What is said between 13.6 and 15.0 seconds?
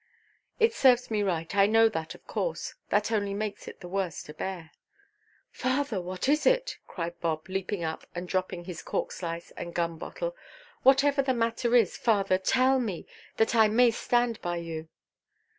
may stand by you."